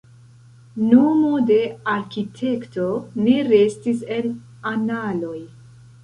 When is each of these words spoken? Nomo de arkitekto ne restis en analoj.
Nomo 0.91 1.33
de 1.49 1.57
arkitekto 1.91 2.85
ne 3.25 3.35
restis 3.49 4.01
en 4.15 4.33
analoj. 4.71 5.37